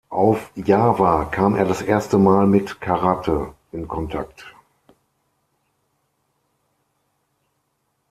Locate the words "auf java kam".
0.09-1.53